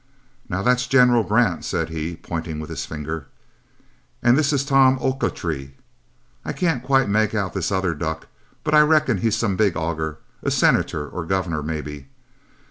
[0.49, 3.27] "Now, that's General Grant," said he, pointing with his finger,
[4.23, 5.75] "and this is Tom Ochiltree.
[6.43, 8.25] I can't quite make out this other duck,
[8.63, 12.07] but I reckon he's some big auger a senator or governor, maybe.